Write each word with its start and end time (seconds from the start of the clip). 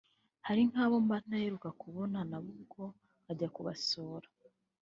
hari 0.47 0.61
nk’abo 0.69 0.95
mba 1.05 1.17
ntaheruka 1.27 1.69
kubona 1.81 2.17
nabo 2.29 2.49
ubwo 2.55 2.83
nkajya 3.23 3.47
kubasura” 3.55 4.27